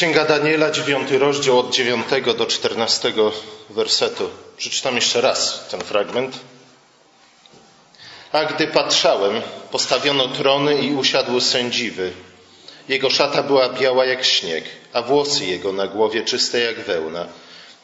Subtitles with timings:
[0.00, 3.32] Księga Daniela, dziewiąty rozdział od dziewiątego do czternastego
[3.70, 4.30] wersetu.
[4.56, 6.38] Przeczytam jeszcze raz ten fragment.
[8.32, 12.12] A gdy patrzałem, postawiono trony i usiadł sędziwy.
[12.88, 17.26] Jego szata była biała jak śnieg, a włosy jego na głowie czyste jak wełna.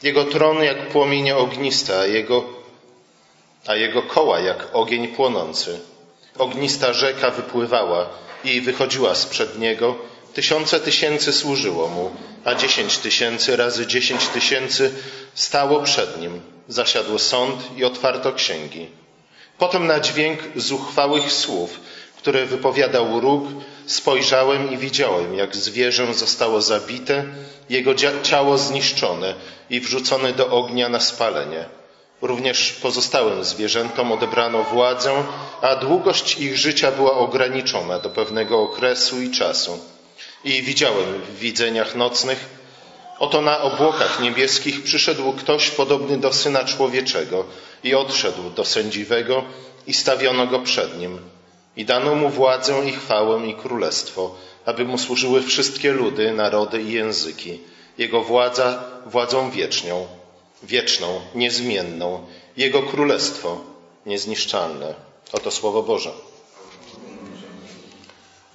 [0.03, 2.43] Jego tron jak płomienie ogniste, a jego,
[3.67, 5.79] a jego koła jak ogień płonący.
[6.37, 8.09] Ognista rzeka wypływała
[8.43, 10.16] i wychodziła sprzed niego.
[10.37, 12.11] Tysiące tysięcy służyło mu,
[12.45, 14.91] a dziesięć tysięcy razy dziesięć tysięcy
[15.33, 16.41] stało przed nim.
[16.67, 18.87] Zasiadł sąd i otwarto księgi.
[19.57, 21.79] Potem na dźwięk zuchwałych słów,
[22.17, 23.43] które wypowiadał róg,
[23.85, 27.25] spojrzałem i widziałem, jak zwierzę zostało zabite,
[27.69, 27.93] jego
[28.23, 29.35] ciało zniszczone
[29.69, 31.65] i wrzucone do ognia na spalenie.
[32.21, 35.23] Również pozostałym zwierzętom odebrano władzę,
[35.61, 39.96] a długość ich życia była ograniczona do pewnego okresu i czasu.
[40.43, 42.45] I widziałem w widzeniach nocnych,
[43.19, 47.45] oto na obłokach niebieskich przyszedł ktoś podobny do syna człowieczego
[47.83, 49.43] i odszedł do sędziwego
[49.87, 51.19] i stawiono go przed nim.
[51.75, 56.91] I dano mu władzę i chwałę i królestwo, aby mu służyły wszystkie ludy, narody i
[56.91, 57.59] języki.
[57.97, 60.07] Jego władza władzą wiecznią,
[60.63, 62.25] wieczną, niezmienną,
[62.57, 63.61] Jego królestwo
[64.05, 64.93] niezniszczalne.
[65.31, 66.11] Oto Słowo Boże.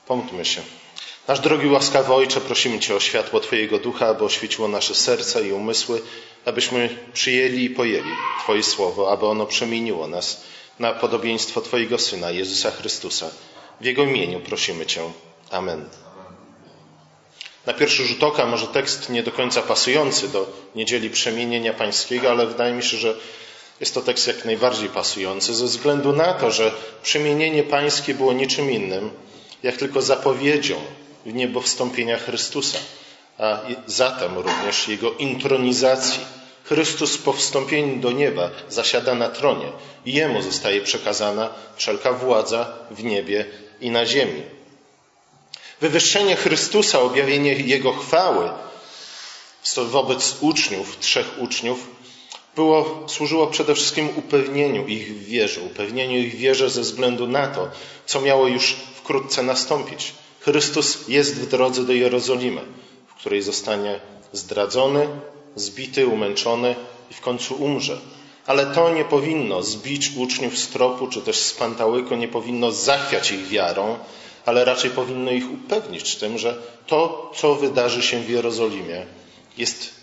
[0.07, 0.63] Pomódlmy się.
[1.33, 5.53] Nasz drogi łaskawy Ojcze, prosimy Cię o światło Twojego Ducha, aby oświeciło nasze serca i
[5.53, 6.03] umysły,
[6.45, 8.11] abyśmy przyjęli i pojęli
[8.43, 10.43] Twoje Słowo, aby ono przemieniło nas
[10.79, 13.31] na podobieństwo Twojego Syna, Jezusa Chrystusa.
[13.81, 15.01] W Jego imieniu prosimy Cię.
[15.51, 15.85] Amen.
[17.67, 22.47] Na pierwszy rzut oka może tekst nie do końca pasujący do niedzieli przemienienia pańskiego, ale
[22.47, 23.17] wydaje mi się, że
[23.81, 26.73] jest to tekst jak najbardziej pasujący ze względu na to, że
[27.03, 29.11] przemienienie pańskie było niczym innym,
[29.63, 30.77] jak tylko zapowiedzią
[31.27, 32.79] w niebo wstąpienia Chrystusa,
[33.39, 36.21] a zatem również Jego intronizacji.
[36.65, 39.73] Chrystus po wstąpieniu do nieba zasiada na tronie
[40.07, 43.45] i Jemu zostaje przekazana wszelka władza w niebie
[43.81, 44.43] i na ziemi.
[45.81, 48.51] Wywyższenie Chrystusa, objawienie Jego chwały
[49.77, 51.89] wobec uczniów, trzech uczniów,
[52.57, 57.69] było, służyło przede wszystkim upewnieniu ich w wierze, upewnieniu ich wierze ze względu na to,
[58.07, 60.13] co miało już wkrótce nastąpić.
[60.45, 62.61] Chrystus jest w drodze do Jerozolimy,
[63.07, 64.01] w której zostanie
[64.33, 65.09] zdradzony,
[65.57, 66.75] zbity, umęczony
[67.11, 67.99] i w końcu umrze.
[68.47, 73.31] Ale to nie powinno zbić uczniów z tropu, czy też z pantałyku, nie powinno zachwiać
[73.31, 73.99] ich wiarą,
[74.47, 79.07] ale raczej powinno ich upewnić tym, że to, co wydarzy się w Jerozolimie,
[79.59, 79.95] jest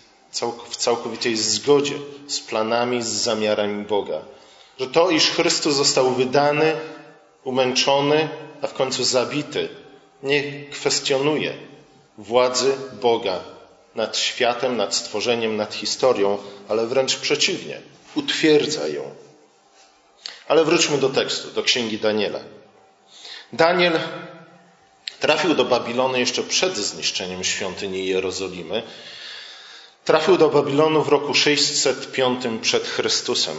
[0.70, 1.94] w całkowitej zgodzie
[2.26, 4.20] z planami, z zamiarami Boga.
[4.78, 6.72] Że to, iż Chrystus został wydany,
[7.44, 8.28] umęczony,
[8.62, 9.68] a w końcu zabity,
[10.22, 11.54] nie kwestionuje
[12.18, 13.40] władzy Boga
[13.94, 16.38] nad światem, nad stworzeniem, nad historią,
[16.68, 17.80] ale wręcz przeciwnie,
[18.14, 19.14] utwierdza ją.
[20.48, 22.40] Ale wróćmy do tekstu, do księgi Daniela.
[23.52, 24.00] Daniel
[25.20, 28.82] trafił do Babilonu jeszcze przed zniszczeniem świątyni Jerozolimy.
[30.04, 33.56] Trafił do Babilonu w roku 605 przed Chrystusem.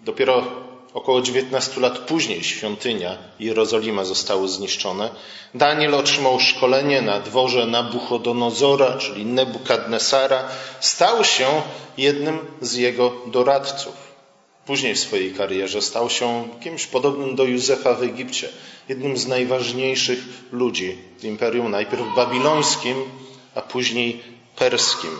[0.00, 0.44] Dopiero
[0.94, 5.10] około 19 lat później świątynia i Jerozolima zostały zniszczone.
[5.54, 10.48] Daniel otrzymał szkolenie na dworze Nabuchodonozora, czyli Nebukadnesara.
[10.80, 11.62] Stał się
[11.98, 14.14] jednym z jego doradców.
[14.66, 18.48] Później w swojej karierze stał się kimś podobnym do Józefa w Egipcie,
[18.88, 20.18] jednym z najważniejszych
[20.52, 22.96] ludzi w imperium, najpierw babilońskim,
[23.54, 24.22] a później
[24.56, 25.10] perskim.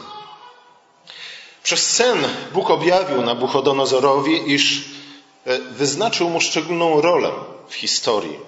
[1.63, 2.19] Przez sen
[2.53, 4.85] Bóg objawił Nabuchodonozorowi, iż
[5.71, 7.31] wyznaczył mu szczególną rolę
[7.69, 8.39] w historii.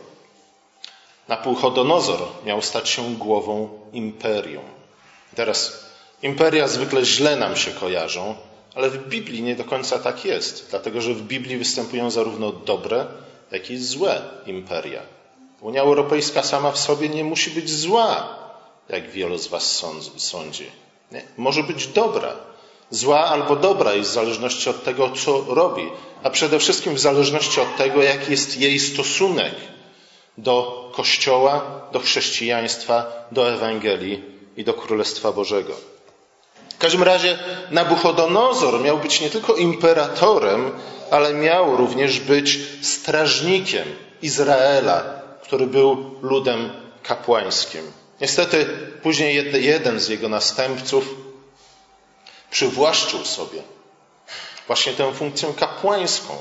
[1.28, 4.64] Nabuchodonozor miał stać się głową imperium.
[5.34, 5.86] Teraz
[6.22, 8.34] imperia zwykle źle nam się kojarzą,
[8.74, 13.06] ale w Biblii nie do końca tak jest, dlatego że w Biblii występują zarówno dobre,
[13.50, 15.02] jak i złe imperia.
[15.60, 18.38] Unia Europejska sama w sobie nie musi być zła,
[18.88, 19.82] jak wielu z Was
[20.16, 20.70] sądzi.
[21.12, 21.22] Nie?
[21.36, 22.36] Może być dobra.
[22.90, 25.88] Zła albo dobra jest w zależności od tego, co robi,
[26.22, 29.54] a przede wszystkim w zależności od tego, jaki jest jej stosunek
[30.38, 34.22] do Kościoła, do chrześcijaństwa, do Ewangelii
[34.56, 35.72] i do Królestwa Bożego.
[36.74, 37.38] W każdym razie
[37.70, 40.70] Nabuchodonozor miał być nie tylko imperatorem,
[41.10, 43.84] ale miał również być strażnikiem
[44.22, 45.04] Izraela,
[45.42, 46.70] który był ludem
[47.02, 47.82] kapłańskim.
[48.20, 48.66] Niestety
[49.02, 51.25] później jeden z jego następców
[52.50, 53.62] przywłaszczył sobie
[54.66, 56.34] właśnie tę funkcję kapłańską,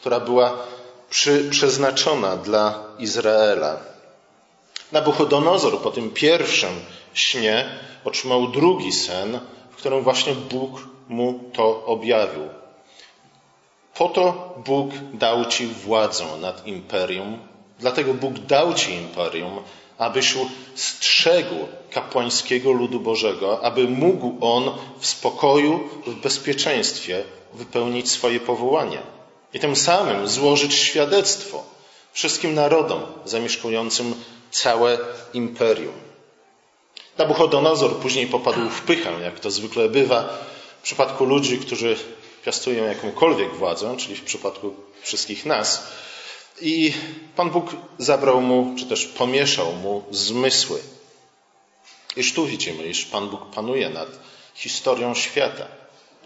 [0.00, 0.56] która była
[1.10, 3.76] przy, przeznaczona dla Izraela.
[4.92, 6.80] Nabuchodonozor po tym pierwszym
[7.14, 12.48] śnie otrzymał drugi sen, w którym właśnie Bóg mu to objawił.
[13.94, 17.38] Po to Bóg dał ci władzę nad imperium,
[17.78, 19.60] dlatego Bóg dał ci imperium,
[20.02, 20.34] abyś
[20.74, 21.54] strzegł
[21.90, 29.02] kapłańskiego ludu Bożego, aby mógł on w spokoju, w bezpieczeństwie wypełnić swoje powołanie
[29.54, 31.64] i tym samym złożyć świadectwo
[32.12, 34.14] wszystkim narodom zamieszkującym
[34.50, 34.98] całe
[35.34, 35.94] imperium.
[37.18, 40.38] Nabuchodonozor później popadł w pychę, jak to zwykle bywa
[40.80, 41.96] w przypadku ludzi, którzy
[42.44, 45.86] piastują jakąkolwiek władzę, czyli w przypadku wszystkich nas.
[46.62, 46.92] I
[47.36, 50.80] Pan Bóg zabrał mu, czy też pomieszał mu zmysły.
[52.16, 54.08] Iż tu widzimy, iż Pan Bóg panuje nad
[54.54, 55.66] historią świata.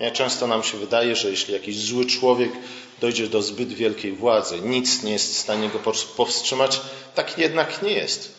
[0.01, 2.53] Nie, często nam się wydaje, że jeśli jakiś zły człowiek
[3.01, 5.79] dojdzie do zbyt wielkiej władzy, nic nie jest w stanie go
[6.17, 6.81] powstrzymać.
[7.15, 8.35] Tak jednak nie jest.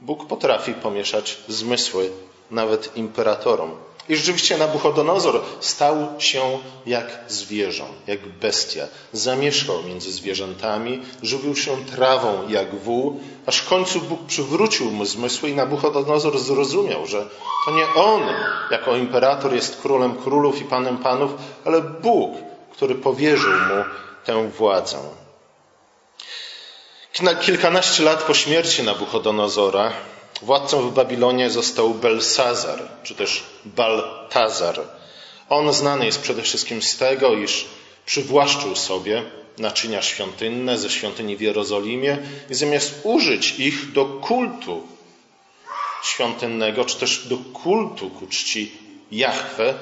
[0.00, 2.10] Bóg potrafi pomieszać zmysły
[2.50, 3.76] nawet imperatorom.
[4.08, 8.86] I rzeczywiście Nabuchodonozor stał się jak zwierzę, jak bestia.
[9.12, 15.50] Zamieszkał między zwierzętami, żywił się trawą jak wół, aż w końcu Bóg przywrócił mu zmysły
[15.50, 17.26] i Nabuchodonozor zrozumiał, że
[17.66, 18.22] to nie on
[18.70, 21.30] jako imperator jest królem królów i panem panów,
[21.64, 22.36] ale Bóg,
[22.72, 23.84] który powierzył mu
[24.24, 24.98] tę władzę.
[27.40, 29.92] Kilkanaście lat po śmierci Nabuchodonozora
[30.42, 34.80] władcą w Babilonie został Belsazar, czy też Baltazar.
[35.48, 37.64] On znany jest przede wszystkim z tego, iż
[38.06, 39.22] przywłaszczył sobie
[39.58, 42.18] naczynia świątynne ze świątyni w Jerozolimie
[42.50, 44.82] i zamiast użyć ich do kultu
[46.02, 48.72] świątynnego, czy też do kultu ku czci
[49.12, 49.74] Jahwe,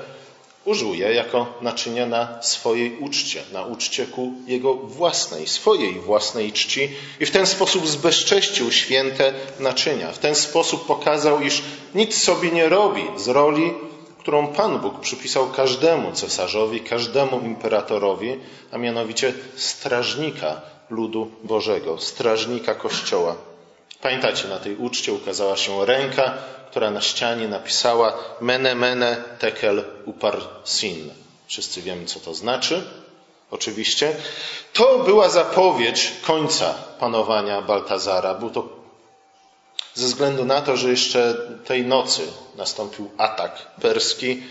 [0.66, 6.90] użył je jako naczynia na swojej uczcie, na uczcie ku jego własnej, swojej własnej czci
[7.20, 10.12] i w ten sposób zbezcześcił święte naczynia.
[10.12, 11.62] W ten sposób pokazał, iż
[11.94, 13.74] nic sobie nie robi z roli,
[14.18, 18.36] którą Pan Bóg przypisał każdemu cesarzowi, każdemu imperatorowi,
[18.72, 20.60] a mianowicie strażnika
[20.90, 23.36] ludu Bożego, strażnika Kościoła.
[24.06, 26.34] Pamiętacie, na tej uczcie ukazała się ręka,
[26.70, 31.10] która na ścianie napisała Mene Mene Tekel Upar Sin.
[31.46, 32.84] Wszyscy wiemy, co to znaczy.
[33.50, 34.16] Oczywiście.
[34.72, 38.34] To była zapowiedź końca panowania Baltazara.
[38.34, 38.68] Był to
[39.94, 42.22] ze względu na to, że jeszcze tej nocy
[42.56, 44.42] nastąpił atak perski.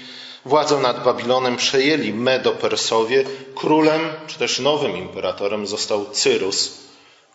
[0.46, 3.24] Władzę nad Babilonem przejęli Medo-Persowie.
[3.56, 6.72] Królem, czy też nowym imperatorem został Cyrus,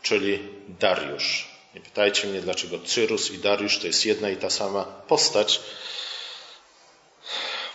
[0.03, 0.39] czyli
[0.81, 1.50] Dariusz.
[1.75, 5.61] Nie pytajcie mnie, dlaczego Cyrus i Dariusz to jest jedna i ta sama postać,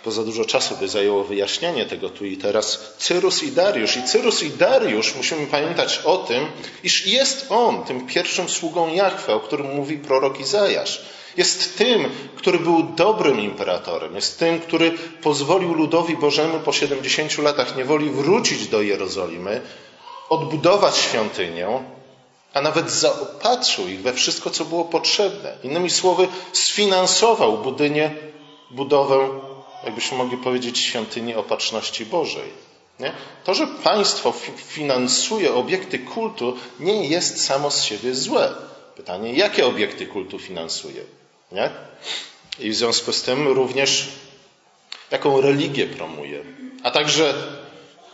[0.06, 2.96] bo za dużo czasu by zajęło wyjaśnianie tego tu i teraz.
[2.98, 3.98] Cyrus i Dariusz.
[3.98, 6.48] I Cyrus i Dariusz musimy pamiętać o tym,
[6.84, 11.06] iż jest on tym pierwszym sługą Jachwę, o którym mówi prorok Izajasz.
[11.38, 14.16] Jest tym, który był dobrym imperatorem.
[14.16, 14.92] Jest tym, który
[15.22, 19.62] pozwolił ludowi Bożemu po 70 latach niewoli wrócić do Jerozolimy,
[20.30, 21.68] odbudować świątynię,
[22.56, 25.58] a nawet zaopatrzył ich we wszystko, co było potrzebne.
[25.64, 28.16] Innymi słowy, sfinansował budynie,
[28.72, 29.30] budowę,
[29.84, 32.50] jakbyśmy mogli powiedzieć, świątyni opatrzności Bożej.
[33.00, 33.12] Nie?
[33.44, 38.56] To, że państwo finansuje obiekty kultu, nie jest samo z siebie złe.
[38.96, 41.04] Pytanie, jakie obiekty kultu finansuje?
[41.52, 41.70] Nie?
[42.60, 44.08] I w związku z tym również
[45.12, 46.44] jaką religię promuje,
[46.84, 47.34] a także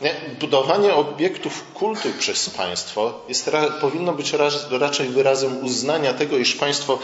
[0.01, 0.15] nie?
[0.39, 4.33] Budowanie obiektów kultu przez państwo jest, powinno być
[4.71, 6.99] raczej wyrazem uznania tego, iż państwo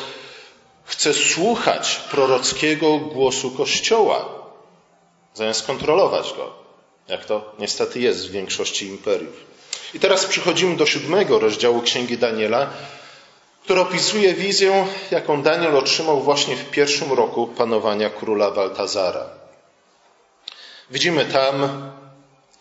[0.86, 4.26] chce słuchać prorockiego głosu Kościoła,
[5.34, 6.54] zamiast kontrolować go,
[7.08, 9.48] jak to niestety jest w większości imperiów.
[9.94, 12.70] I teraz przechodzimy do siódmego rozdziału Księgi Daniela,
[13.64, 19.26] który opisuje wizję, jaką Daniel otrzymał właśnie w pierwszym roku panowania króla Baltazara.
[20.92, 21.82] Widzimy tam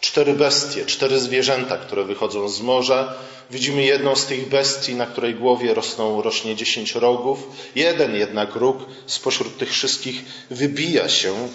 [0.00, 3.14] cztery bestie, cztery zwierzęta, które wychodzą z morza.
[3.50, 7.38] Widzimy jedną z tych bestii, na której głowie rosną, rośnie dziesięć rogów.
[7.74, 8.76] Jeden jednak róg
[9.06, 11.48] spośród tych wszystkich wybija się.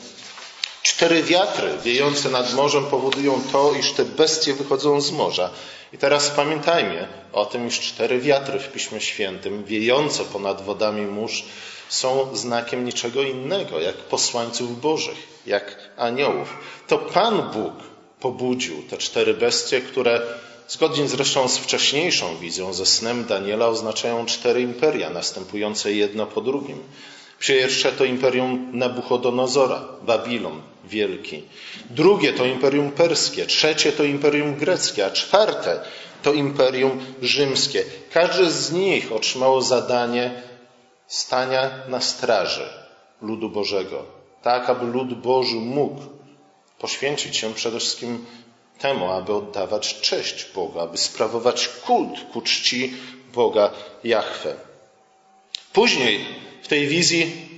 [0.83, 5.50] Cztery wiatry wiejące nad morzem powodują to, iż te bestie wychodzą z morza.
[5.93, 11.45] I teraz pamiętajmy o tym, iż cztery wiatry w Piśmie Świętym, wiejące ponad wodami mórz,
[11.89, 16.57] są znakiem niczego innego, jak posłańców Bożych, jak aniołów.
[16.88, 17.90] To Pan Bóg
[18.21, 20.21] pobudził te cztery bestie, które
[20.67, 26.79] zgodnie zresztą z wcześniejszą wizją, ze snem Daniela, oznaczają cztery imperia, następujące jedno po drugim.
[27.39, 31.43] Pierwsze to imperium Nabuchodonozora, Babilon wielki.
[31.89, 33.45] Drugie to imperium perskie.
[33.45, 35.05] Trzecie to imperium greckie.
[35.05, 35.79] A czwarte
[36.23, 37.83] to imperium rzymskie.
[38.13, 40.41] Każde z nich otrzymało zadanie
[41.07, 42.69] stania na straży
[43.21, 44.05] ludu Bożego,
[44.41, 46.01] tak aby lud Boży mógł
[46.81, 48.25] poświęcić się przede wszystkim
[48.79, 52.93] temu, aby oddawać cześć Bogu, aby sprawować kult ku czci
[53.33, 53.71] Boga
[54.03, 54.55] Jahwe.
[55.73, 56.25] Później
[56.61, 57.51] w tej wizji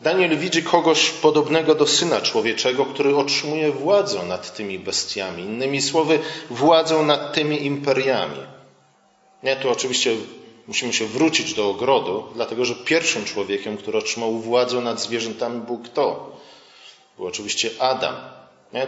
[0.00, 5.42] Daniel widzi kogoś podobnego do syna człowieczego, który otrzymuje władzę nad tymi bestiami.
[5.42, 6.18] Innymi słowy,
[6.50, 8.40] władzę nad tymi imperiami.
[9.42, 10.16] Nie, tu oczywiście
[10.66, 15.78] musimy się wrócić do ogrodu, dlatego że pierwszym człowiekiem, który otrzymał władzę nad zwierzętami, był
[15.78, 16.36] kto?
[17.16, 18.14] Był oczywiście Adam.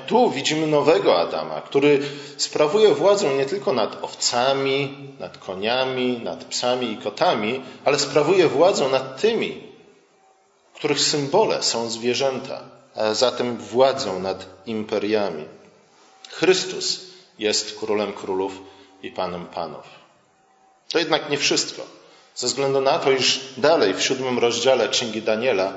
[0.06, 2.02] Tu widzimy nowego Adama, który
[2.36, 8.88] sprawuje władzę nie tylko nad owcami, nad koniami, nad psami i kotami, ale sprawuje władzę
[8.88, 9.62] nad tymi,
[10.74, 12.60] których symbole są zwierzęta,
[12.94, 15.44] a zatem władzą nad imperiami.
[16.30, 17.00] Chrystus
[17.38, 18.52] jest królem królów
[19.02, 19.84] i panem panów.
[20.88, 21.82] To jednak nie wszystko.
[22.34, 25.72] Ze względu na to, iż dalej w siódmym rozdziale Księgi Daniela,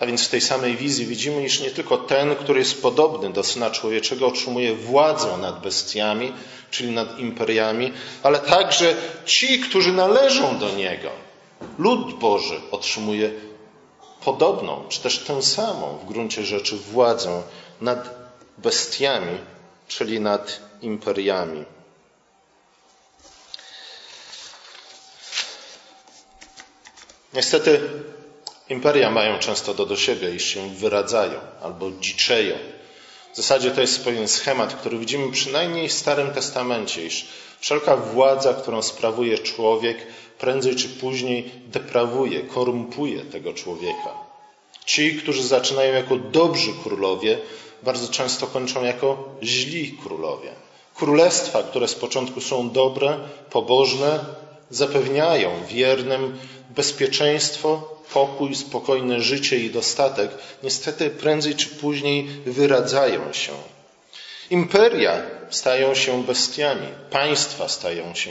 [0.00, 3.44] a więc w tej samej wizji widzimy, iż nie tylko ten, który jest podobny do
[3.44, 6.32] Syna Człowieczego, otrzymuje władzę nad bestiami,
[6.70, 11.10] czyli nad imperiami, ale także ci, którzy należą do Niego.
[11.78, 13.30] Lud Boży otrzymuje
[14.24, 17.42] podobną, czy też tę samą w gruncie rzeczy władzę
[17.80, 18.08] nad
[18.58, 19.38] bestiami,
[19.88, 21.64] czyli nad imperiami.
[27.34, 27.80] Niestety
[28.68, 32.56] imperia mają często to do siebie, iż się wyradzają albo dziczeją.
[33.32, 37.26] W zasadzie to jest pewien schemat, który widzimy przynajmniej w Starym Testamencie, iż
[37.60, 40.06] wszelka władza, którą sprawuje człowiek,
[40.38, 44.10] prędzej czy później deprawuje, korumpuje tego człowieka.
[44.84, 47.38] Ci, którzy zaczynają jako dobrzy królowie,
[47.82, 50.50] bardzo często kończą jako źli królowie.
[50.94, 53.18] Królestwa, które z początku są dobre,
[53.50, 54.24] pobożne,
[54.70, 56.38] zapewniają wiernym
[56.76, 60.30] bezpieczeństwo, pokój, spokojne życie i dostatek,
[60.62, 63.52] niestety prędzej czy później wyradzają się.
[64.50, 68.30] Imperia stają się bestiami, państwa stają się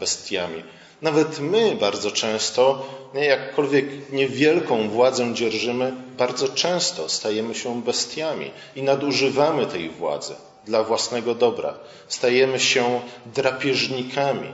[0.00, 0.62] bestiami.
[1.02, 9.66] Nawet my bardzo często, jakkolwiek niewielką władzę dzierżymy, bardzo często stajemy się bestiami i nadużywamy
[9.66, 11.78] tej władzy dla własnego dobra.
[12.08, 14.52] Stajemy się drapieżnikami,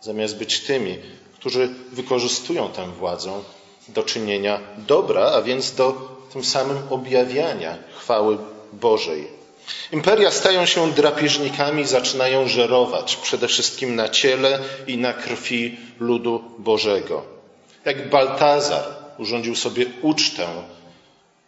[0.00, 0.98] zamiast być tymi,
[1.40, 3.32] którzy wykorzystują tę władzę
[3.88, 5.92] do czynienia dobra, a więc do
[6.32, 8.38] tym samym objawiania chwały
[8.72, 9.38] Bożej.
[9.92, 17.22] Imperia stają się drapieżnikami, zaczynają żerować przede wszystkim na ciele i na krwi ludu Bożego.
[17.84, 18.84] Jak Baltazar
[19.18, 20.46] urządził sobie ucztę,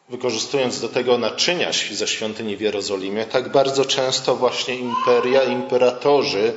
[0.08, 6.52] wykorzystując do tego naczynia ze świątyni w Jerozolimie, tak bardzo często właśnie imperia, imperatorzy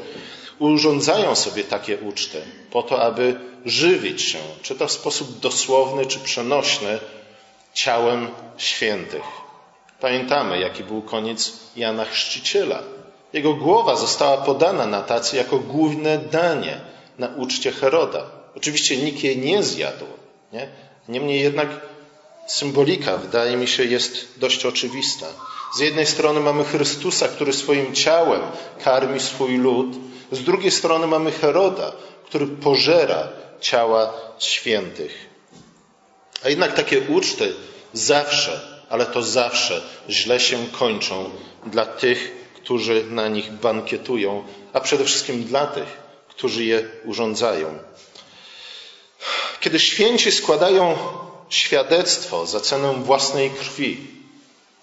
[0.72, 2.42] urządzają sobie takie uczty
[2.72, 7.00] po to, aby żywić się, czy to w sposób dosłowny, czy przenośny,
[7.74, 8.28] ciałem
[8.58, 9.24] świętych.
[10.00, 12.80] Pamiętamy, jaki był koniec Jana Chrzciciela.
[13.34, 16.82] Jego głowa została podana na tacy jako główne danie
[17.20, 18.26] na uczcie Heroda.
[18.56, 20.06] Oczywiście nikt jej nie zjadł.
[20.54, 20.68] Nie?
[21.10, 21.70] Niemniej jednak
[22.48, 25.26] symbolika, wydaje mi się, jest dość oczywista.
[25.78, 28.42] Z jednej strony mamy Chrystusa, który swoim ciałem
[28.84, 29.88] karmi swój lud,
[30.32, 31.92] z drugiej strony mamy Heroda,
[32.26, 33.28] który pożera
[33.62, 35.30] ciała świętych.
[36.44, 37.54] A jednak takie uczty
[37.94, 41.30] zawsze ale to zawsze źle się kończą
[41.66, 47.80] dla tych, którzy na nich bankietują, a przede wszystkim dla tych, którzy je urządzają.
[49.60, 50.98] Kiedy święci składają
[51.50, 54.08] świadectwo za cenę własnej krwi,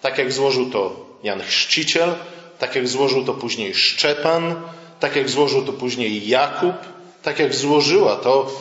[0.01, 2.15] tak jak złożył to Jan Chrzciciel,
[2.59, 4.61] tak jak złożył to później Szczepan,
[5.01, 6.75] tak jak złożył to później Jakub,
[7.23, 8.51] tak jak złożyła to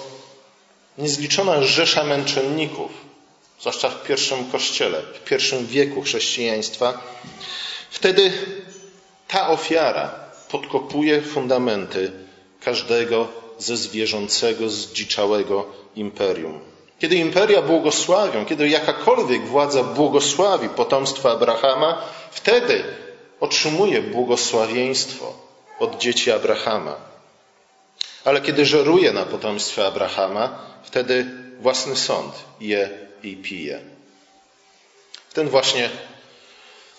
[0.99, 2.91] niezliczona rzesza męczenników,
[3.61, 6.99] zwłaszcza w pierwszym kościele, w pierwszym wieku chrześcijaństwa,
[7.91, 8.33] wtedy
[9.29, 10.15] ta ofiara
[10.51, 12.13] podkopuje fundamenty
[12.61, 13.29] każdego
[13.59, 15.67] ze zwierzącego, zdziczałego
[15.97, 16.61] imperium.
[16.99, 22.85] Kiedy imperia błogosławią, kiedy jakakolwiek władza błogosławi potomstwo Abrahama, wtedy
[23.41, 25.50] otrzymuje błogosławieństwo
[25.81, 26.97] od dzieci Abrahama.
[28.25, 31.27] Ale kiedy żeruje na potomstwie Abrahama, wtedy
[31.61, 32.91] własny sąd je
[33.23, 33.81] i pije.
[35.33, 35.91] Ten właśnie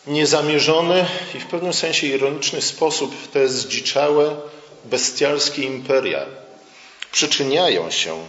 [0.07, 4.35] niezamierzony i w pewnym sensie ironiczny sposób te zdziczałe,
[4.85, 6.25] bestialskie imperia
[7.11, 8.27] przyczyniają się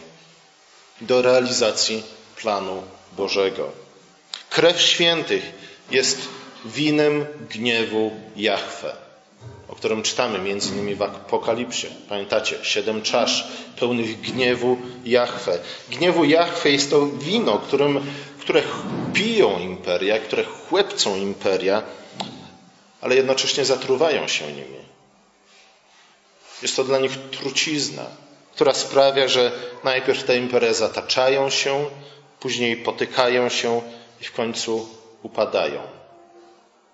[1.00, 2.02] do realizacji
[2.36, 2.82] planu
[3.12, 3.72] Bożego.
[4.50, 5.42] Krew świętych
[5.90, 6.18] jest
[6.64, 8.96] winem gniewu Jahwe.
[9.72, 11.86] O którym czytamy między innymi w Apokalipsie.
[12.08, 13.48] Pamiętacie, siedem czasz
[13.80, 15.58] pełnych gniewu Jahwe.
[15.90, 18.00] Gniewu Jahwe jest to wino, którym,
[18.40, 18.62] które
[19.12, 21.82] piją imperia, które chłepcą imperia,
[23.00, 24.82] ale jednocześnie zatruwają się nimi.
[26.62, 28.06] Jest to dla nich trucizna,
[28.54, 29.52] która sprawia, że
[29.84, 31.84] najpierw te imperia zataczają się,
[32.40, 33.82] później potykają się
[34.20, 34.88] i w końcu
[35.22, 35.80] upadają.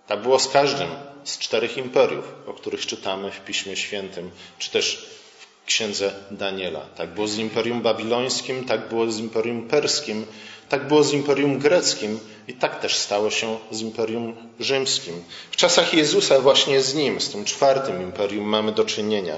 [0.07, 0.89] Tak było z każdym
[1.29, 5.07] z czterech imperiów, o których czytamy w Piśmie Świętym, czy też
[5.39, 6.81] w księdze Daniela.
[6.81, 10.27] Tak było z Imperium Babilońskim, tak było z Imperium Perskim,
[10.69, 15.25] tak było z Imperium Greckim i tak też stało się z Imperium Rzymskim.
[15.51, 19.37] W czasach Jezusa właśnie z nim, z tym czwartym imperium mamy do czynienia.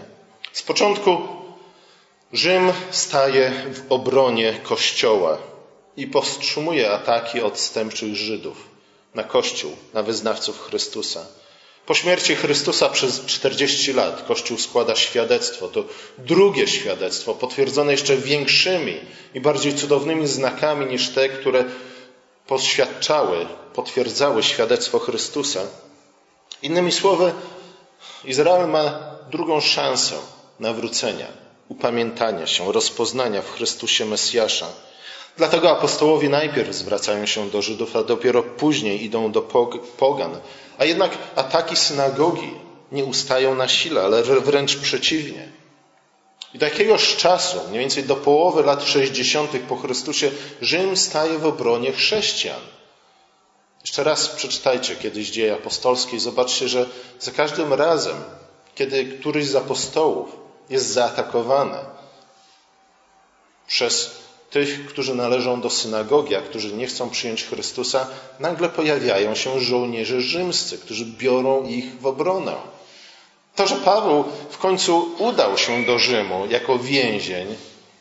[0.52, 1.18] Z początku
[2.32, 5.38] Rzym staje w obronie Kościoła
[5.97, 8.68] i powstrzymuje ataki odstępczych Żydów
[9.14, 11.26] na Kościół, na wyznawców Chrystusa.
[11.87, 15.69] Po śmierci Chrystusa przez 40 lat Kościół składa świadectwo.
[15.69, 15.85] To
[16.19, 19.01] drugie świadectwo, potwierdzone jeszcze większymi
[19.35, 21.65] i bardziej cudownymi znakami niż te, które
[22.47, 25.61] poświadczały, potwierdzały świadectwo Chrystusa.
[26.63, 27.33] Innymi słowy,
[28.25, 30.15] Izrael ma drugą szansę
[30.61, 31.27] nawrócenia,
[31.69, 34.67] upamiętania się, rozpoznania w Chrystusie Mesjasza.
[35.40, 39.42] Dlatego apostołowie najpierw zwracają się do Żydów, a dopiero później idą do
[39.99, 40.40] pogan.
[40.78, 42.54] A jednak ataki synagogi
[42.92, 45.49] nie ustają na sile, ale wręcz przeciwnie.
[46.54, 49.50] I do jakiegoś czasu, mniej więcej do połowy lat 60.
[49.68, 50.30] po Chrystusie,
[50.61, 52.61] Rzym staje w obronie chrześcijan.
[53.80, 56.87] Jeszcze raz przeczytajcie kiedyś dzieje apostolskie i zobaczcie, że
[57.20, 58.16] za każdym razem,
[58.75, 60.37] kiedy któryś z apostołów
[60.70, 61.78] jest zaatakowany
[63.66, 64.20] przez
[64.50, 68.07] tych, którzy należą do synagogi, a którzy nie chcą przyjąć Chrystusa,
[68.40, 72.54] nagle pojawiają się żołnierze rzymscy, którzy biorą ich w obronę.
[73.57, 77.47] To, że Paweł w końcu udał się do Rzymu jako więzień,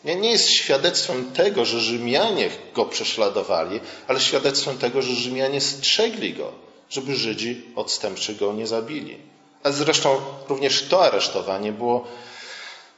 [0.06, 6.52] nie jest świadectwem tego, że Rzymianie go prześladowali, ale świadectwem tego, że Rzymianie strzegli go,
[6.90, 9.18] żeby Żydzi odstępczy go nie zabili.
[9.64, 10.16] A zresztą
[10.50, 12.08] również to aresztowanie było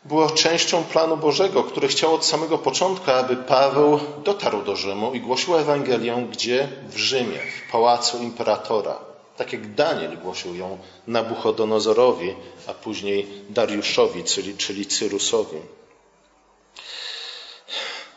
[0.06, 5.22] było częścią planu Bożego, który chciał od samego początku, aby Paweł dotarł do Rzymu i
[5.22, 6.70] głosił Ewangelię gdzie?
[6.90, 9.00] W Rzymie, w pałacu imperatora.
[9.38, 12.36] Tak jak Daniel głosił ją Nabuchodonozorowi,
[12.68, 15.58] a później Dariuszowi, czyli, czyli Cyrusowi.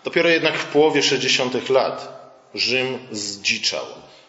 [0.05, 1.69] Dopiero jednak w połowie 60.
[1.69, 3.85] lat Rzym zdziczał.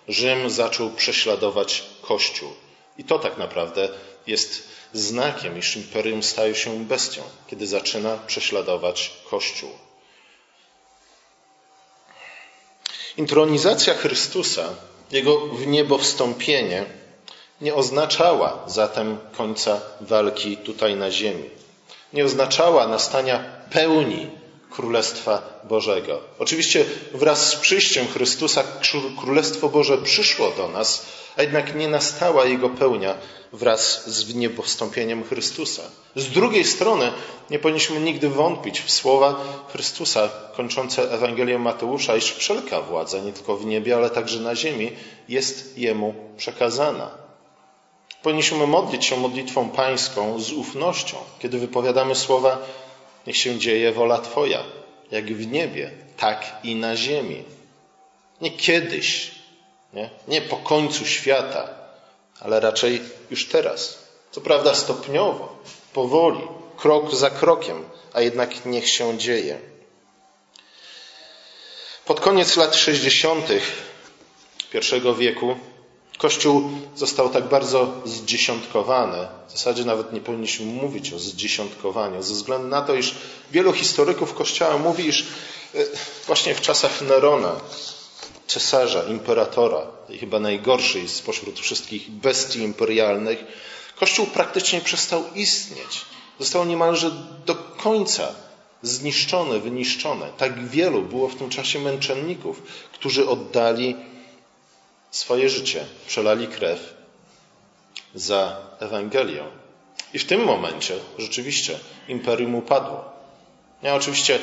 [0.07, 2.49] Rzym zaczął prześladować Kościół.
[2.97, 3.89] I to tak naprawdę
[4.27, 9.69] jest znakiem, iż imperium staje się bestią, kiedy zaczyna prześladować Kościół.
[13.17, 14.69] Intronizacja Chrystusa,
[15.11, 16.85] jego w niebo wstąpienie,
[17.61, 21.49] nie oznaczała zatem końca walki tutaj na ziemi.
[22.13, 24.29] Nie oznaczała nastania pełni
[24.75, 26.19] Królestwa Bożego.
[26.39, 28.63] Oczywiście wraz z przyjściem Chrystusa
[29.21, 31.05] Królestwo Boże przyszło do nas,
[31.37, 33.15] a jednak nie nastała jego pełnia
[33.53, 35.81] wraz z wniebowstąpieniem Chrystusa.
[36.15, 37.11] Z drugiej strony
[37.49, 39.35] nie powinniśmy nigdy wątpić w słowa
[39.71, 44.91] Chrystusa kończące Ewangelię Mateusza, iż wszelka władza, nie tylko w niebie, ale także na ziemi,
[45.29, 47.11] jest Jemu przekazana.
[48.23, 52.57] Powinniśmy modlić się modlitwą pańską z ufnością, kiedy wypowiadamy słowa
[53.27, 54.63] Niech się dzieje wola Twoja,
[55.11, 57.43] jak w niebie, tak i na ziemi.
[58.41, 59.31] Nie kiedyś,
[59.93, 61.69] nie, nie po końcu świata,
[62.39, 64.05] ale raczej już teraz.
[64.31, 65.57] Co prawda stopniowo,
[65.93, 67.83] powoli, krok za krokiem,
[68.13, 69.59] a jednak niech się dzieje.
[72.05, 73.47] Pod koniec lat 60.
[74.71, 75.55] pierwszego wieku
[76.17, 79.27] Kościół został tak bardzo zdziesiątkowany.
[79.47, 83.15] W zasadzie nawet nie powinniśmy mówić o zdziesiątkowaniu, ze względu na to, iż
[83.51, 85.77] wielu historyków Kościoła mówi, iż e,
[86.27, 87.55] właśnie w czasach Nerona,
[88.47, 89.81] cesarza, imperatora,
[90.19, 93.43] chyba najgorszej spośród wszystkich bestii imperialnych,
[93.95, 96.05] Kościół praktycznie przestał istnieć.
[96.39, 97.11] Został niemalże
[97.45, 98.35] do końca
[98.81, 100.25] zniszczony, wyniszczony.
[100.37, 102.61] Tak wielu było w tym czasie męczenników,
[102.93, 103.95] którzy oddali
[105.15, 106.93] swoje życie, przelali krew
[108.15, 109.43] za Ewangelię.
[110.13, 113.05] I w tym momencie rzeczywiście imperium upadło.
[113.83, 114.39] Ja oczywiście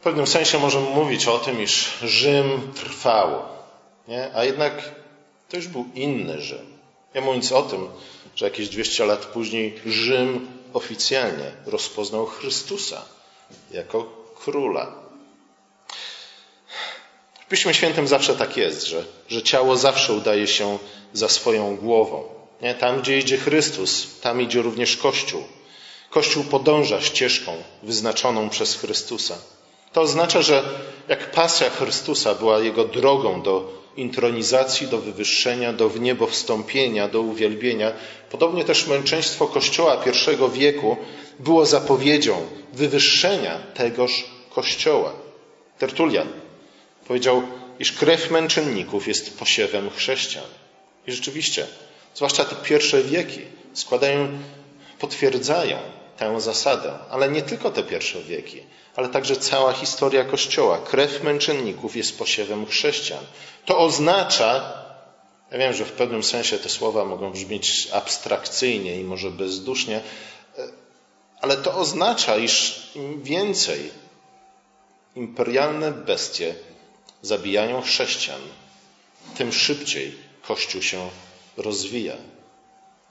[0.00, 3.42] w pewnym sensie możemy mówić o tym, iż Rzym trwał,
[4.08, 4.30] nie?
[4.34, 4.90] a jednak
[5.48, 6.66] to już był inny Rzym.
[7.14, 7.88] Ja mówiąc o tym,
[8.34, 13.04] że jakieś 200 lat później Rzym oficjalnie rozpoznał Chrystusa
[13.70, 14.04] jako
[14.44, 15.01] króla.
[17.52, 20.78] Piśmie Świętym zawsze tak jest, że, że ciało zawsze udaje się
[21.12, 22.24] za swoją głową.
[22.62, 22.74] Nie?
[22.74, 25.42] Tam, gdzie idzie Chrystus, tam idzie również Kościół.
[26.10, 29.38] Kościół podąża ścieżką wyznaczoną przez Chrystusa.
[29.92, 30.64] To oznacza, że
[31.08, 37.92] jak pasja Chrystusa była jego drogą do intronizacji, do wywyższenia, do wniebowstąpienia, do uwielbienia,
[38.30, 40.96] podobnie też męczeństwo Kościoła pierwszego wieku
[41.38, 45.12] było zapowiedzią wywyższenia tegoż Kościoła.
[45.78, 46.42] Tertulian
[47.06, 47.42] powiedział,
[47.78, 50.44] iż krew męczenników jest posiewem chrześcijan.
[51.06, 51.66] I rzeczywiście,
[52.14, 53.40] zwłaszcza te pierwsze wieki
[53.74, 54.28] składają,
[54.98, 55.78] potwierdzają
[56.16, 58.62] tę zasadę, ale nie tylko te pierwsze wieki,
[58.96, 60.78] ale także cała historia Kościoła.
[60.78, 63.24] Krew męczenników jest posiewem chrześcijan.
[63.66, 64.72] To oznacza,
[65.50, 70.00] ja wiem, że w pewnym sensie te słowa mogą brzmieć abstrakcyjnie i może bezdusznie,
[71.40, 73.90] ale to oznacza, iż im więcej
[75.16, 76.54] imperialne bestie
[77.22, 78.40] zabijają chrześcijan,
[79.36, 81.10] tym szybciej Kościół się
[81.56, 82.16] rozwija.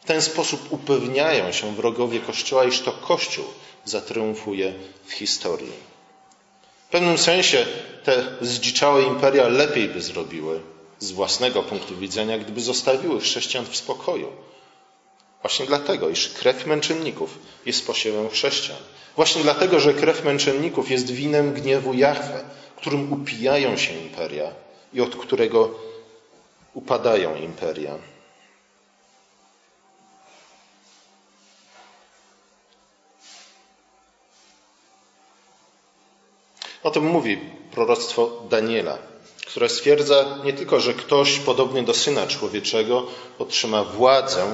[0.02, 3.45] W ten sposób upewniają się wrogowie Kościoła, iż to Kościół
[3.86, 4.74] zatriumfuje
[5.06, 5.71] w historii.
[6.88, 7.65] W pewnym sensie
[8.04, 10.60] te zdziczałe imperia lepiej by zrobiły
[11.00, 14.32] z własnego punktu widzenia, gdyby zostawiły chrześcijan w spokoju.
[15.41, 18.80] Właśnie dlatego, iż krew męczenników jest posiewem chrześcijan.
[19.15, 22.43] Właśnie dlatego, że krew męczenników jest winem gniewu Jahwe,
[22.81, 24.51] którym upijają się imperia
[24.93, 25.69] i od którego
[26.73, 27.93] upadają imperia.
[36.83, 37.39] O tym mówi
[37.71, 38.97] proroctwo Daniela,
[39.47, 43.07] które stwierdza nie tylko, że ktoś podobny do syna człowieczego
[43.39, 44.45] otrzyma władzę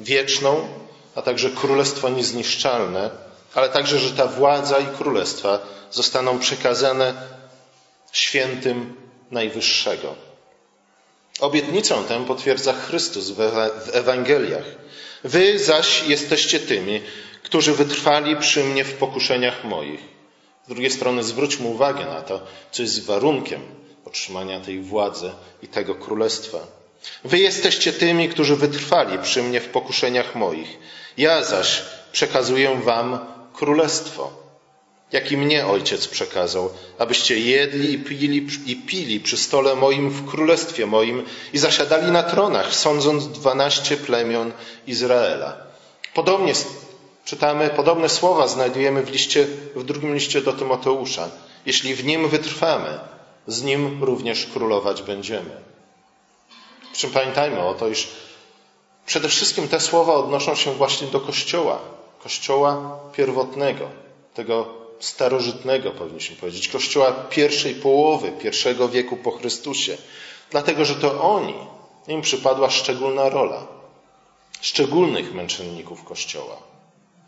[0.00, 0.68] wieczną,
[1.14, 3.10] a także królestwo niezniszczalne,
[3.54, 5.58] ale także, że ta władza i królestwa
[5.90, 7.39] zostaną przekazane
[8.12, 8.94] świętym
[9.30, 10.14] Najwyższego.
[11.40, 13.40] Obietnicą tę potwierdza Chrystus w
[13.92, 14.64] Ewangeliach.
[15.24, 17.02] Wy zaś jesteście tymi,
[17.42, 20.00] którzy wytrwali przy mnie w pokuszeniach moich.
[20.66, 23.60] Z drugiej strony zwróćmy uwagę na to, co jest warunkiem
[24.04, 25.30] otrzymania tej władzy
[25.62, 26.58] i tego królestwa.
[27.24, 30.78] Wy jesteście tymi, którzy wytrwali przy mnie w pokuszeniach moich.
[31.16, 33.18] Ja zaś przekazuję wam
[33.52, 34.39] królestwo,
[35.12, 40.86] jaki mnie ojciec przekazał, abyście jedli i pili, i pili przy stole moim w królestwie
[40.86, 44.52] moim i zasiadali na tronach, sądząc dwanaście plemion
[44.86, 45.56] Izraela.
[46.14, 46.52] Podobnie
[47.24, 49.46] czytamy, podobne słowa znajdujemy w, liście,
[49.76, 51.28] w drugim liście do Tymoteusza.
[51.66, 52.98] Jeśli w nim wytrwamy,
[53.46, 55.50] z nim również królować będziemy.
[56.92, 58.08] Przy czym pamiętajmy o to, iż
[59.06, 61.78] przede wszystkim te słowa odnoszą się właśnie do Kościoła,
[62.22, 63.88] Kościoła pierwotnego,
[64.34, 69.96] tego starożytnego, powinniśmy powiedzieć, Kościoła pierwszej połowy pierwszego wieku po Chrystusie,
[70.50, 71.54] dlatego że to oni,
[72.08, 73.66] im przypadła szczególna rola,
[74.60, 76.56] szczególnych męczenników Kościoła.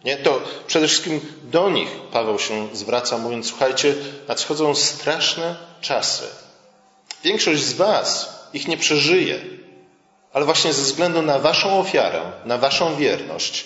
[0.05, 0.17] Nie?
[0.17, 3.95] To przede wszystkim do nich Paweł się zwraca, mówiąc: Słuchajcie,
[4.29, 6.25] nadchodzą straszne czasy.
[7.25, 9.41] Większość z Was ich nie przeżyje,
[10.33, 13.65] ale właśnie ze względu na Waszą ofiarę, na Waszą wierność,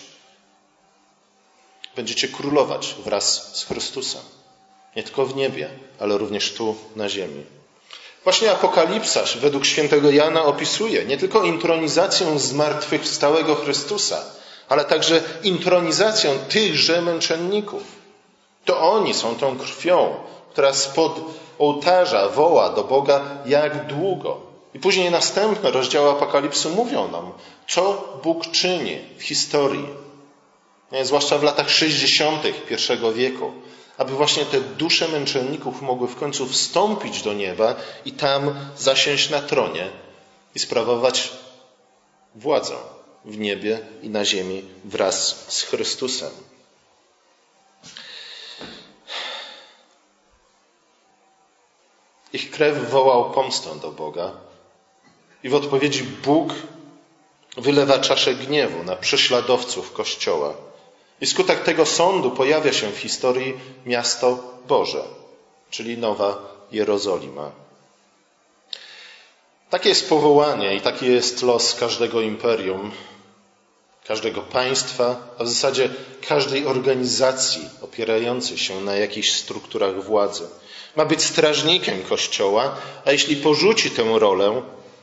[1.96, 4.22] będziecie królować wraz z Chrystusem.
[4.96, 5.68] Nie tylko w niebie,
[6.00, 7.44] ale również tu na ziemi.
[8.24, 14.24] Właśnie Apokalipsa według świętego Jana opisuje nie tylko intronizację zmartwychwstałego Chrystusa,
[14.68, 17.82] ale także intronizację tychże męczenników.
[18.64, 20.14] To oni są tą krwią,
[20.52, 21.20] która spod
[21.59, 24.40] ołtarza woła do Boga jak długo.
[24.74, 27.32] I później następne rozdziały Apokalipsy mówią nam,
[27.68, 29.87] co Bóg czyni w historii,
[31.03, 32.42] zwłaszcza w latach 60.
[32.44, 32.53] I
[33.14, 33.53] wieku,
[33.99, 39.42] aby właśnie te dusze męczenników mogły w końcu wstąpić do nieba i tam zasiąść na
[39.42, 39.88] tronie
[40.55, 41.33] i sprawować
[42.35, 42.75] władzę
[43.25, 46.31] w niebie i na ziemi wraz z Chrystusem.
[52.33, 54.33] Ich krew wołał pomstę do Boga
[55.42, 56.53] i w odpowiedzi Bóg
[57.57, 60.55] wylewa czaszę gniewu na prześladowców Kościoła.
[61.20, 63.55] I skutek tego sądu pojawia się w historii
[63.87, 65.02] miasto Boże,
[65.70, 66.38] czyli Nowa
[66.72, 67.50] Jerozolima.
[69.70, 72.92] Takie jest powołanie i taki jest los każdego imperium,
[74.07, 75.90] każdego państwa, a w zasadzie
[76.29, 80.48] każdej organizacji opierającej się na jakichś strukturach władzy.
[80.96, 84.62] Ma być strażnikiem Kościoła, a jeśli porzuci tę rolę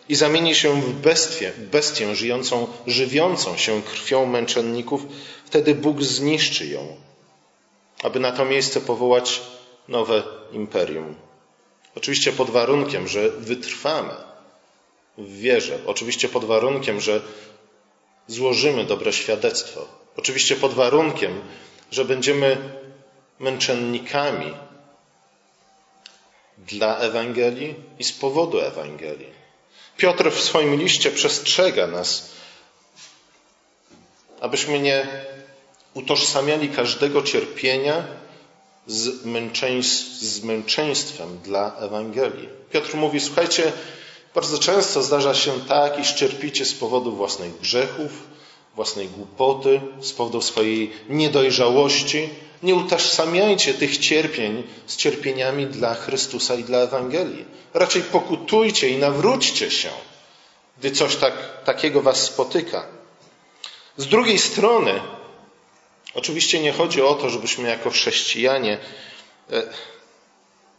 [0.10, 5.06] i zamieni się w bestię, bestię żyjącą, żywiącą się krwią męczenników,
[5.46, 6.96] wtedy Bóg zniszczy ją,
[8.04, 9.42] aby na to miejsce powołać
[9.88, 11.16] nowe imperium.
[11.96, 14.14] Oczywiście pod warunkiem, że wytrwamy
[15.18, 15.80] w wierze.
[15.86, 17.22] Oczywiście pod warunkiem, że
[18.28, 19.88] złożymy dobre świadectwo.
[20.18, 21.42] Oczywiście pod warunkiem,
[21.92, 22.58] że będziemy
[23.40, 24.54] męczennikami
[26.58, 29.43] dla Ewangelii i z powodu Ewangelii.
[29.98, 32.30] Piotr w swoim liście przestrzega nas,
[34.42, 35.08] abyśmy nie
[35.94, 38.04] utożsamiali każdego cierpienia
[38.88, 42.50] z, męczeństw, z męczeństwem dla Ewangelii.
[42.72, 43.72] Piotr mówi: Słuchajcie,
[44.36, 48.12] bardzo często zdarza się tak, iż cierpicie z powodu własnych grzechów,
[48.76, 52.30] własnej głupoty, z powodu swojej niedojrzałości.
[52.64, 57.46] Nie utożsamiajcie tych cierpień z cierpieniami dla Chrystusa i dla Ewangelii.
[57.74, 59.90] Raczej pokutujcie i nawróćcie się,
[60.80, 62.86] gdy coś tak, takiego was spotyka.
[63.98, 65.02] Z drugiej strony,
[66.14, 68.78] oczywiście nie chodzi o to, żebyśmy jako chrześcijanie
[69.52, 69.64] e,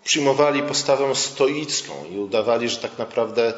[0.04, 3.54] przyjmowali postawę stoicką i udawali, że tak naprawdę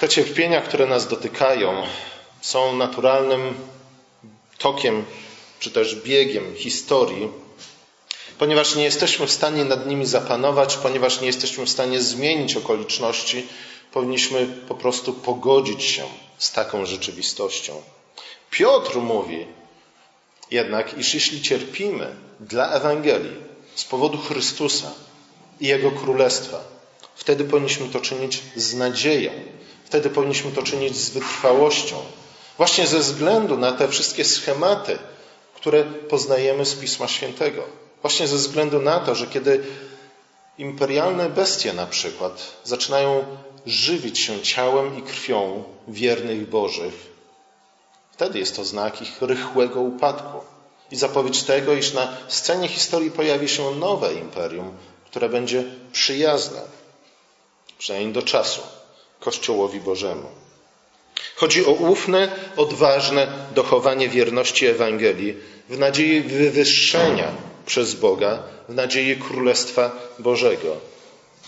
[0.00, 1.82] te cierpienia, które nas dotykają,
[2.40, 3.54] są naturalnym
[4.58, 5.04] tokiem
[5.60, 7.28] czy też biegiem historii,
[8.38, 13.46] ponieważ nie jesteśmy w stanie nad nimi zapanować, ponieważ nie jesteśmy w stanie zmienić okoliczności,
[13.92, 16.04] powinniśmy po prostu pogodzić się
[16.38, 17.82] z taką rzeczywistością.
[18.50, 19.46] Piotr mówi
[20.50, 23.36] jednak, iż jeśli cierpimy dla Ewangelii
[23.74, 24.90] z powodu Chrystusa
[25.60, 26.64] i Jego Królestwa,
[27.14, 29.32] wtedy powinniśmy to czynić z nadzieją,
[29.84, 31.96] wtedy powinniśmy to czynić z wytrwałością,
[32.60, 34.98] właśnie ze względu na te wszystkie schematy,
[35.54, 37.62] które poznajemy z Pisma Świętego.
[38.02, 39.64] Właśnie ze względu na to, że kiedy
[40.58, 43.24] imperialne bestie na przykład zaczynają
[43.66, 46.94] żywić się ciałem i krwią wiernych Bożych,
[48.12, 50.38] wtedy jest to znak ich rychłego upadku
[50.90, 56.60] i zapowiedź tego, iż na scenie historii pojawi się nowe imperium, które będzie przyjazne,
[57.78, 58.60] przynajmniej do czasu,
[59.20, 60.49] Kościołowi Bożemu.
[61.36, 65.36] Chodzi o ufne, odważne dochowanie wierności Ewangelii
[65.68, 67.28] w nadziei wywyższenia
[67.66, 70.76] przez Boga, w nadziei Królestwa Bożego.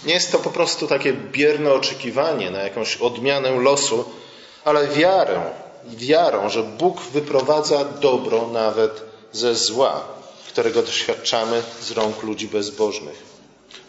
[0.05, 4.05] Nie jest to po prostu takie bierne oczekiwanie na jakąś odmianę losu,
[4.65, 5.41] ale wiarę,
[5.85, 10.05] wiarą, że Bóg wyprowadza dobro nawet ze zła,
[10.49, 13.32] którego doświadczamy z rąk ludzi bezbożnych.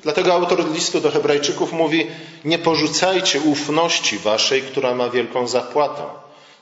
[0.04, 2.08] Dlatego autor listu do Hebrajczyków mówi:
[2.46, 6.04] Nie porzucajcie ufności waszej, która ma wielką zapłatę.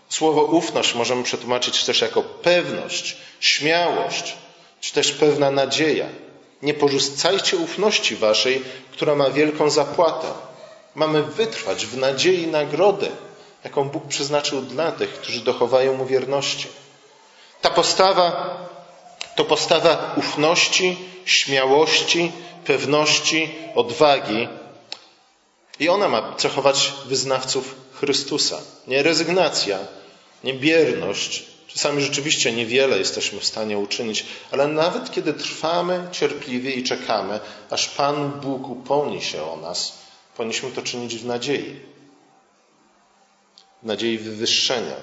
[0.10, 4.38] Słowo ufność możemy przetłumaczyć też jako pewność, śmiałość,
[4.82, 6.06] czy też pewna nadzieja.
[6.62, 10.28] Nie porzucajcie ufności waszej, która ma wielką zapłatę.
[10.96, 13.10] Mamy wytrwać w nadziei nagrody,
[13.64, 16.68] jaką Bóg przeznaczył dla tych, którzy dochowają mu wierności.
[17.62, 18.58] Ta postawa
[19.36, 22.32] to postawa ufności, śmiałości,
[22.66, 24.48] pewności, odwagi.
[25.80, 28.62] I ona ma cechować wyznawców Chrystusa.
[28.88, 29.80] Nie rezygnacja,
[30.44, 31.44] nie bierność.
[31.68, 37.40] Czasami rzeczywiście niewiele jesteśmy w stanie uczynić, ale nawet kiedy trwamy cierpliwie i czekamy,
[37.70, 39.98] aż Pan Bóg upomni się o nas,
[40.38, 41.80] powinniśmy to czynić w nadziei.
[43.84, 44.96] W nadziei wywyższenia.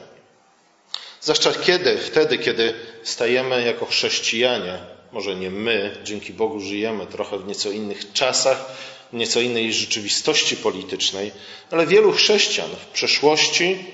[1.20, 4.78] Zwłaszcza kiedy, wtedy, kiedy stajemy jako chrześcijanie
[5.12, 8.64] może nie my, dzięki Bogu żyjemy trochę w nieco innych czasach,
[9.12, 11.32] w nieco innej rzeczywistości politycznej,
[11.70, 13.84] ale wielu chrześcijan w przeszłości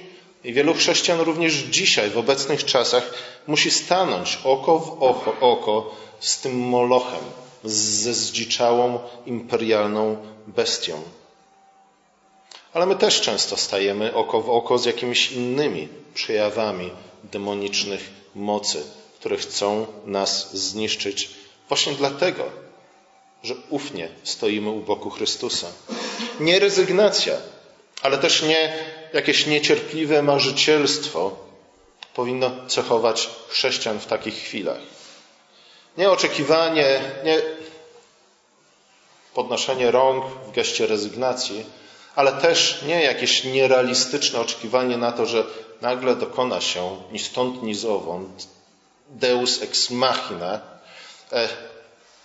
[0.44, 3.14] i wielu chrześcijan również dzisiaj, w obecnych czasach,
[3.46, 7.24] musi stanąć oko w oko, oko z tym molochem,
[7.64, 11.02] ze zdziczałą imperialną bestią.
[12.72, 16.90] Ale my też często stajemy oko w oko z jakimiś innymi przejawami
[17.32, 18.82] demonicznych mocy,
[19.18, 21.30] które chcą nas zniszczyć,
[21.68, 22.44] właśnie dlatego,
[23.42, 25.66] że ufnie stoimy u boku Chrystusa.
[26.40, 27.34] Nie rezygnacja,
[28.02, 28.72] ale też nie
[29.12, 31.36] jakieś niecierpliwe marzycielstwo
[32.14, 34.80] powinno cechować chrześcijan w takich chwilach.
[35.98, 37.42] Nie oczekiwanie, nie
[39.34, 41.66] podnoszenie rąk w geście rezygnacji,
[42.14, 45.44] ale też nie jakieś nierealistyczne oczekiwanie na to, że
[45.84, 48.48] nagle dokona się ni stąd, ni zowąd
[49.10, 50.60] deus ex machina,
[51.32, 51.48] e,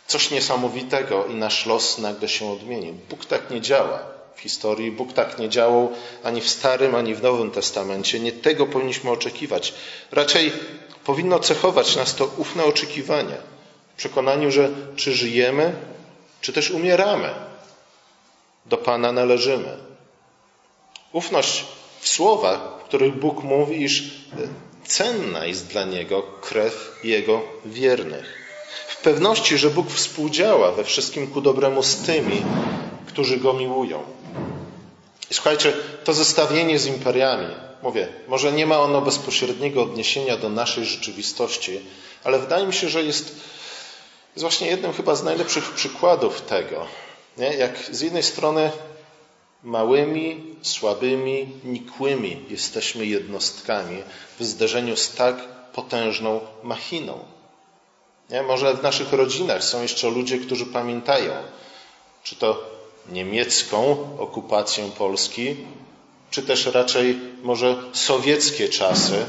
[0.08, 2.94] coś niesamowitego i nasz los nagle się odmieni.
[3.10, 4.00] Bóg tak nie działa
[4.36, 5.92] w historii, Bóg tak nie działał
[6.24, 8.20] ani w Starym, ani w Nowym Testamencie.
[8.20, 9.74] Nie tego powinniśmy oczekiwać.
[10.12, 10.52] Raczej
[11.06, 13.38] powinno cechować nas to ufne oczekiwanie
[13.94, 15.74] w przekonaniu, że czy żyjemy,
[16.42, 17.30] czy też umieramy,
[18.66, 19.78] do Pana należymy.
[21.14, 21.66] Ufność
[22.00, 24.04] w słowach, w których Bóg mówi, iż
[24.86, 28.40] cenna jest dla niego krew jego wiernych.
[28.88, 32.42] W pewności, że Bóg współdziała we wszystkim ku dobremu z tymi,
[33.08, 34.04] którzy go miłują.
[35.32, 40.86] I słuchajcie, to zestawienie z imperiami, mówię, może nie ma ono bezpośredniego odniesienia do naszej
[40.86, 41.80] rzeczywistości,
[42.24, 43.26] ale wydaje mi się, że jest,
[44.36, 46.86] jest właśnie jednym chyba z najlepszych przykładów tego.
[47.38, 47.54] Nie?
[47.54, 48.72] Jak z jednej strony
[49.64, 54.04] małymi, słabymi, nikłymi jesteśmy jednostkami
[54.40, 55.36] w zderzeniu z tak
[55.74, 57.20] potężną machiną.
[58.30, 58.44] Nie?
[58.44, 61.34] Może w naszych rodzinach są jeszcze ludzie, którzy pamiętają,
[62.24, 62.64] czy to
[63.12, 65.56] niemiecką okupację Polski,
[66.32, 69.26] czy też raczej może sowieckie czasy.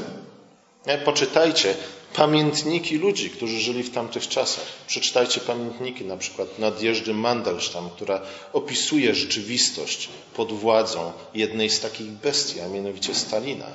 [0.87, 0.97] Nie?
[0.97, 1.75] Poczytajcie
[2.13, 4.65] pamiętniki ludzi, którzy żyli w tamtych czasach.
[4.87, 8.21] Przeczytajcie pamiętniki na przykład Nadjeżdy Mandelstam, która
[8.53, 13.67] opisuje rzeczywistość pod władzą jednej z takich bestii, a mianowicie Stalina.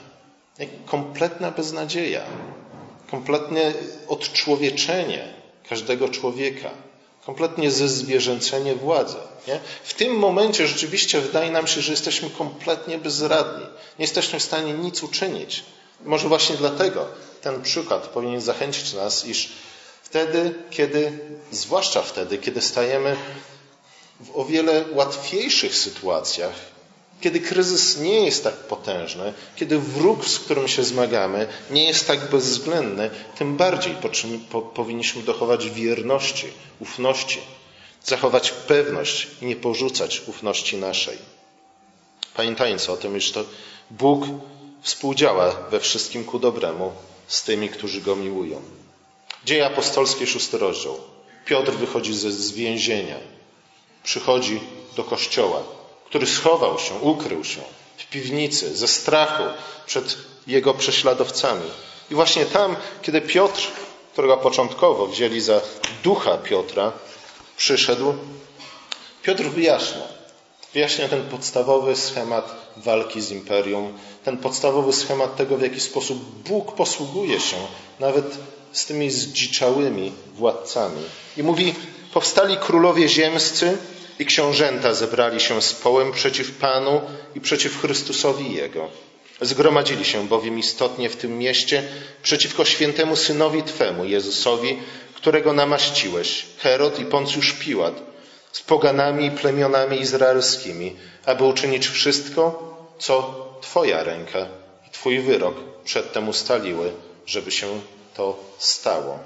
[0.87, 2.23] Kompletna beznadzieja,
[3.11, 3.73] kompletne
[4.09, 5.35] odczłowieczenie
[5.69, 6.71] każdego człowieka,
[7.27, 9.17] kompletnie zezwierzęcenie władzy.
[9.49, 9.61] Nie?
[9.85, 13.65] W tym momencie rzeczywiście wydaje nam się, że jesteśmy kompletnie bezradni.
[13.99, 15.65] Nie jesteśmy w stanie nic uczynić.
[16.05, 17.07] Może właśnie dlatego
[17.41, 19.53] ten przykład powinien zachęcić nas, iż
[20.03, 21.19] wtedy, kiedy,
[21.53, 23.17] zwłaszcza wtedy, kiedy stajemy
[24.21, 26.55] w o wiele łatwiejszych sytuacjach,
[27.21, 32.31] kiedy kryzys nie jest tak potężny, kiedy wróg, z którym się zmagamy, nie jest tak
[32.31, 36.47] bezwzględny, tym bardziej po czym, po, powinniśmy dochować wierności,
[36.81, 37.41] ufności,
[38.05, 41.19] zachować pewność i nie porzucać ufności naszej.
[42.35, 43.45] Pamiętając o tym, iż to
[43.91, 44.27] Bóg
[44.87, 46.93] współdziała we wszystkim ku dobremu
[47.29, 48.63] z tymi, którzy Go miłują.
[49.45, 50.99] Dzieje apostolskie, szósty rozdział.
[51.45, 53.17] Piotr wychodzi ze, z więzienia,
[54.05, 54.61] przychodzi
[54.97, 55.63] do kościoła,
[56.05, 57.61] który schował się, ukrył się
[57.97, 59.43] w piwnicy ze strachu
[59.87, 61.71] przed jego prześladowcami.
[62.11, 63.63] I właśnie tam, kiedy Piotr,
[64.13, 65.61] którego początkowo wzięli za
[66.05, 66.93] ducha Piotra,
[67.57, 68.15] przyszedł,
[69.23, 70.16] Piotr wyjaśnia,
[70.77, 73.93] wyjaśnia ten podstawowy schemat walki z imperium,
[74.25, 77.57] ten podstawowy schemat tego, w jaki sposób Bóg posługuje się
[78.01, 78.39] nawet
[78.73, 81.03] z tymi zdziczałymi władcami.
[81.37, 81.75] I mówi:
[82.13, 83.79] Powstali królowie ziemscy
[84.19, 87.01] i książęta zebrali się z połem przeciw Panu
[87.35, 88.89] i przeciw Chrystusowi Jego.
[89.41, 91.83] Zgromadzili się bowiem istotnie w tym mieście
[92.23, 94.79] przeciwko świętemu synowi Twemu, Jezusowi,
[95.15, 98.16] którego namaściłeś, Herod i Poncjusz Piłat
[98.57, 102.43] z poganami i plemionami izraelskimi, aby uczynić wszystko,
[102.99, 103.15] co
[103.61, 104.47] Twoja ręka
[104.87, 106.93] i Twój wyrok przedtem ustaliły,
[107.27, 107.67] żeby się
[108.15, 109.19] to stało.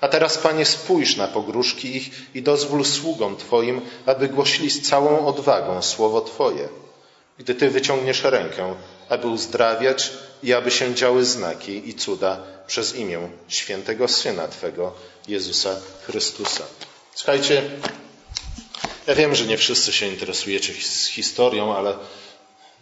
[0.00, 5.26] A teraz, Panie, spójrz na pogróżki ich i dozwól sługom Twoim, aby głosili z całą
[5.26, 6.68] odwagą słowo Twoje.
[7.38, 8.74] Gdy Ty wyciągniesz rękę,
[9.08, 10.10] aby uzdrawiać
[10.42, 14.92] i aby się działy znaki i cuda przez imię świętego Syna Twego,
[15.28, 16.64] Jezusa Chrystusa.
[17.14, 17.62] Słuchajcie,
[19.10, 20.72] ja wiem, że nie wszyscy się interesujecie
[21.10, 21.94] historią, ale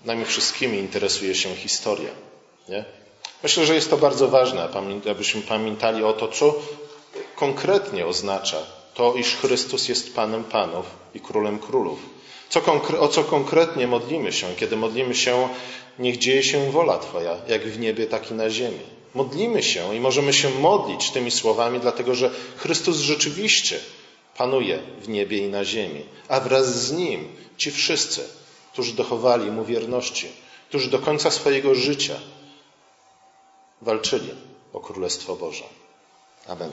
[0.04, 2.10] nami wszystkimi interesuje się historia.
[2.68, 2.84] Nie?
[3.42, 4.68] Myślę, że jest to bardzo ważne,
[5.10, 6.54] abyśmy pamiętali o to, co
[7.36, 8.56] konkretnie oznacza
[8.94, 11.98] to, iż Chrystus jest Panem Panów i Królem Królów.
[12.48, 12.62] Co,
[13.00, 15.48] o co konkretnie modlimy się, kiedy modlimy się,
[15.98, 18.80] niech dzieje się wola Twoja, jak w niebie, tak i na ziemi.
[19.14, 23.80] Modlimy się i możemy się modlić tymi słowami, dlatego że Chrystus rzeczywiście
[24.38, 28.28] panuje w niebie i na ziemi, a wraz z Nim ci wszyscy,
[28.72, 30.28] którzy dochowali Mu wierności,
[30.68, 32.14] którzy do końca swojego życia
[33.82, 34.30] walczyli
[34.72, 35.64] o Królestwo Boże.
[36.46, 36.70] Amen.